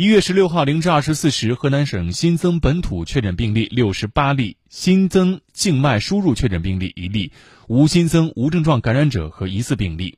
[0.00, 7.32] 一月十六号零至二十四时河南省新增本土确诊病例六十八例新增静脉输入确诊病例一例
[7.66, 10.16] 无新增无症状感染者和疑似病例。